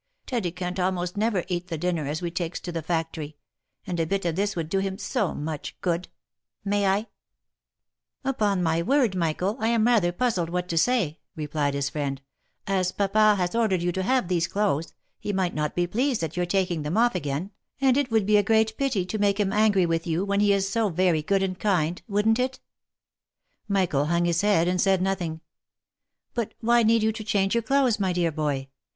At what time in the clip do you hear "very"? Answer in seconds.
20.89-21.21